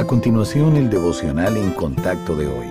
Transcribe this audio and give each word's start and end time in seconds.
A 0.00 0.06
continuación, 0.06 0.78
el 0.78 0.88
devocional 0.88 1.58
en 1.58 1.72
contacto 1.72 2.34
de 2.34 2.46
hoy. 2.46 2.66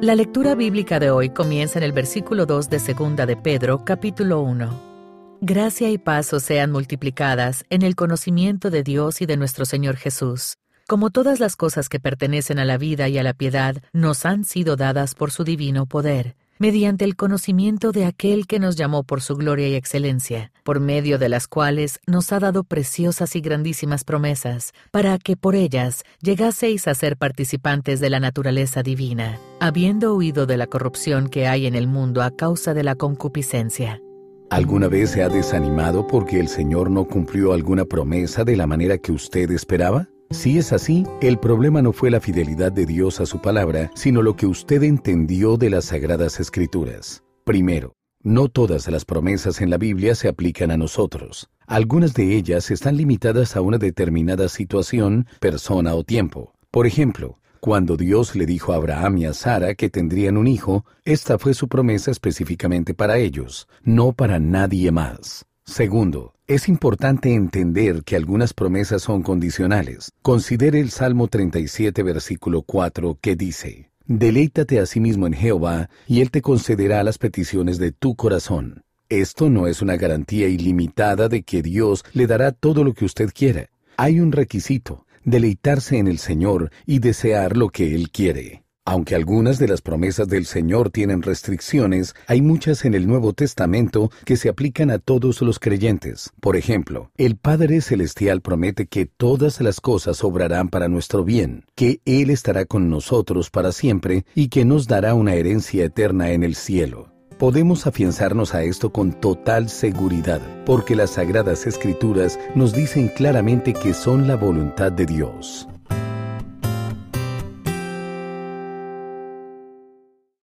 La 0.00 0.14
lectura 0.14 0.54
bíblica 0.54 1.00
de 1.00 1.10
hoy 1.10 1.30
comienza 1.30 1.80
en 1.80 1.82
el 1.82 1.90
versículo 1.90 2.46
2 2.46 2.70
de 2.70 2.78
Segunda 2.78 3.26
de 3.26 3.36
Pedro, 3.36 3.84
capítulo 3.84 4.40
1. 4.40 5.38
Gracia 5.40 5.90
y 5.90 5.98
paz 5.98 6.32
os 6.32 6.44
sean 6.44 6.70
multiplicadas 6.70 7.64
en 7.70 7.82
el 7.82 7.96
conocimiento 7.96 8.70
de 8.70 8.84
Dios 8.84 9.20
y 9.20 9.26
de 9.26 9.36
nuestro 9.36 9.64
Señor 9.64 9.96
Jesús. 9.96 10.58
Como 10.86 11.10
todas 11.10 11.40
las 11.40 11.56
cosas 11.56 11.88
que 11.88 11.98
pertenecen 11.98 12.60
a 12.60 12.64
la 12.64 12.78
vida 12.78 13.08
y 13.08 13.18
a 13.18 13.24
la 13.24 13.34
piedad 13.34 13.82
nos 13.92 14.24
han 14.24 14.44
sido 14.44 14.76
dadas 14.76 15.16
por 15.16 15.32
su 15.32 15.42
divino 15.42 15.86
poder 15.86 16.36
mediante 16.64 17.04
el 17.04 17.14
conocimiento 17.14 17.92
de 17.92 18.06
aquel 18.06 18.46
que 18.46 18.58
nos 18.58 18.74
llamó 18.74 19.02
por 19.02 19.20
su 19.20 19.36
gloria 19.36 19.68
y 19.68 19.74
excelencia, 19.74 20.50
por 20.62 20.80
medio 20.80 21.18
de 21.18 21.28
las 21.28 21.46
cuales 21.46 22.00
nos 22.06 22.32
ha 22.32 22.40
dado 22.40 22.64
preciosas 22.64 23.36
y 23.36 23.42
grandísimas 23.42 24.02
promesas, 24.02 24.72
para 24.90 25.18
que 25.18 25.36
por 25.36 25.56
ellas 25.56 26.04
llegaseis 26.22 26.88
a 26.88 26.94
ser 26.94 27.18
participantes 27.18 28.00
de 28.00 28.08
la 28.08 28.18
naturaleza 28.18 28.82
divina, 28.82 29.38
habiendo 29.60 30.14
huido 30.16 30.46
de 30.46 30.56
la 30.56 30.66
corrupción 30.66 31.28
que 31.28 31.46
hay 31.46 31.66
en 31.66 31.74
el 31.74 31.86
mundo 31.86 32.22
a 32.22 32.30
causa 32.30 32.72
de 32.72 32.82
la 32.82 32.94
concupiscencia. 32.94 34.00
¿Alguna 34.48 34.88
vez 34.88 35.10
se 35.10 35.22
ha 35.22 35.28
desanimado 35.28 36.06
porque 36.06 36.40
el 36.40 36.48
Señor 36.48 36.90
no 36.90 37.04
cumplió 37.04 37.52
alguna 37.52 37.84
promesa 37.84 38.42
de 38.42 38.56
la 38.56 38.66
manera 38.66 38.96
que 38.96 39.12
usted 39.12 39.50
esperaba? 39.50 40.08
Si 40.34 40.58
es 40.58 40.72
así, 40.72 41.04
el 41.20 41.38
problema 41.38 41.80
no 41.80 41.92
fue 41.92 42.10
la 42.10 42.20
fidelidad 42.20 42.72
de 42.72 42.86
Dios 42.86 43.20
a 43.20 43.24
su 43.24 43.40
palabra, 43.40 43.92
sino 43.94 44.20
lo 44.20 44.34
que 44.34 44.46
usted 44.46 44.82
entendió 44.82 45.56
de 45.56 45.70
las 45.70 45.86
sagradas 45.86 46.40
escrituras. 46.40 47.22
Primero, 47.44 47.94
no 48.20 48.48
todas 48.48 48.88
las 48.88 49.04
promesas 49.04 49.60
en 49.60 49.70
la 49.70 49.78
Biblia 49.78 50.16
se 50.16 50.26
aplican 50.26 50.72
a 50.72 50.76
nosotros. 50.76 51.48
Algunas 51.68 52.14
de 52.14 52.34
ellas 52.34 52.72
están 52.72 52.96
limitadas 52.96 53.54
a 53.54 53.60
una 53.60 53.78
determinada 53.78 54.48
situación, 54.48 55.28
persona 55.38 55.94
o 55.94 56.02
tiempo. 56.02 56.52
Por 56.72 56.88
ejemplo, 56.88 57.38
cuando 57.60 57.96
Dios 57.96 58.34
le 58.34 58.44
dijo 58.44 58.72
a 58.72 58.76
Abraham 58.76 59.18
y 59.18 59.26
a 59.26 59.34
Sara 59.34 59.76
que 59.76 59.88
tendrían 59.88 60.36
un 60.36 60.48
hijo, 60.48 60.84
esta 61.04 61.38
fue 61.38 61.54
su 61.54 61.68
promesa 61.68 62.10
específicamente 62.10 62.92
para 62.92 63.18
ellos, 63.18 63.68
no 63.84 64.12
para 64.12 64.40
nadie 64.40 64.90
más. 64.90 65.46
Segundo, 65.64 66.33
es 66.46 66.68
importante 66.68 67.32
entender 67.32 68.02
que 68.04 68.16
algunas 68.16 68.52
promesas 68.52 69.02
son 69.02 69.22
condicionales. 69.22 70.12
Considere 70.20 70.78
el 70.80 70.90
Salmo 70.90 71.28
37, 71.28 72.02
versículo 72.02 72.62
4, 72.62 73.18
que 73.20 73.34
dice, 73.34 73.90
Deleítate 74.06 74.78
a 74.78 74.84
sí 74.84 75.00
mismo 75.00 75.26
en 75.26 75.32
Jehová, 75.32 75.88
y 76.06 76.20
Él 76.20 76.30
te 76.30 76.42
concederá 76.42 77.02
las 77.02 77.16
peticiones 77.16 77.78
de 77.78 77.92
tu 77.92 78.14
corazón. 78.14 78.82
Esto 79.08 79.48
no 79.48 79.66
es 79.66 79.80
una 79.80 79.96
garantía 79.96 80.48
ilimitada 80.48 81.28
de 81.28 81.42
que 81.42 81.62
Dios 81.62 82.04
le 82.12 82.26
dará 82.26 82.52
todo 82.52 82.84
lo 82.84 82.92
que 82.92 83.06
usted 83.06 83.30
quiera. 83.32 83.70
Hay 83.96 84.20
un 84.20 84.30
requisito, 84.32 85.06
deleitarse 85.24 85.96
en 85.96 86.08
el 86.08 86.18
Señor 86.18 86.70
y 86.84 86.98
desear 86.98 87.56
lo 87.56 87.70
que 87.70 87.94
Él 87.94 88.10
quiere. 88.10 88.63
Aunque 88.86 89.14
algunas 89.14 89.58
de 89.58 89.66
las 89.66 89.80
promesas 89.80 90.28
del 90.28 90.44
Señor 90.44 90.90
tienen 90.90 91.22
restricciones, 91.22 92.14
hay 92.26 92.42
muchas 92.42 92.84
en 92.84 92.92
el 92.92 93.06
Nuevo 93.06 93.32
Testamento 93.32 94.10
que 94.26 94.36
se 94.36 94.50
aplican 94.50 94.90
a 94.90 94.98
todos 94.98 95.40
los 95.40 95.58
creyentes. 95.58 96.32
Por 96.38 96.54
ejemplo, 96.54 97.10
el 97.16 97.36
Padre 97.36 97.80
Celestial 97.80 98.42
promete 98.42 98.86
que 98.86 99.06
todas 99.06 99.62
las 99.62 99.80
cosas 99.80 100.22
obrarán 100.22 100.68
para 100.68 100.88
nuestro 100.88 101.24
bien, 101.24 101.64
que 101.74 102.02
Él 102.04 102.28
estará 102.28 102.66
con 102.66 102.90
nosotros 102.90 103.48
para 103.48 103.72
siempre 103.72 104.26
y 104.34 104.48
que 104.48 104.66
nos 104.66 104.86
dará 104.86 105.14
una 105.14 105.34
herencia 105.34 105.86
eterna 105.86 106.32
en 106.32 106.44
el 106.44 106.54
cielo. 106.54 107.08
Podemos 107.38 107.86
afianzarnos 107.86 108.54
a 108.54 108.64
esto 108.64 108.92
con 108.92 109.18
total 109.18 109.70
seguridad, 109.70 110.42
porque 110.66 110.94
las 110.94 111.12
sagradas 111.12 111.66
escrituras 111.66 112.38
nos 112.54 112.74
dicen 112.74 113.08
claramente 113.08 113.72
que 113.72 113.94
son 113.94 114.28
la 114.28 114.36
voluntad 114.36 114.92
de 114.92 115.06
Dios. 115.06 115.68